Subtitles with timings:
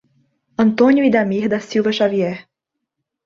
[0.57, 2.47] Antônio Idamir da Silva Xavier